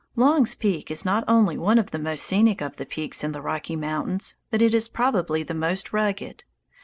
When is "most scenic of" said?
1.99-2.77